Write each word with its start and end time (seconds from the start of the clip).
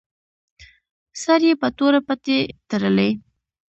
سر 1.23 1.41
یې 1.47 1.53
په 1.61 1.67
توره 1.77 1.99
پټۍ 2.07 2.39
تړلی. 2.69 3.11